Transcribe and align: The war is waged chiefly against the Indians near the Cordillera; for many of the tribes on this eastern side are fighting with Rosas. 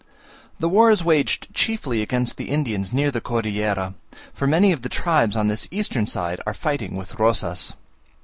The 0.59 0.67
war 0.67 0.89
is 0.89 1.03
waged 1.03 1.53
chiefly 1.53 2.01
against 2.01 2.37
the 2.37 2.49
Indians 2.49 2.91
near 2.91 3.11
the 3.11 3.21
Cordillera; 3.21 3.93
for 4.33 4.47
many 4.47 4.71
of 4.71 4.81
the 4.81 4.89
tribes 4.89 5.37
on 5.37 5.47
this 5.47 5.67
eastern 5.69 6.07
side 6.07 6.41
are 6.47 6.55
fighting 6.55 6.95
with 6.95 7.19
Rosas. 7.19 7.73